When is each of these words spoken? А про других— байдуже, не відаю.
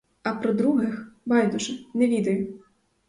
А 0.23 0.33
про 0.33 0.53
других— 0.53 1.13
байдуже, 1.25 1.85
не 1.93 2.07
відаю. 2.07 2.59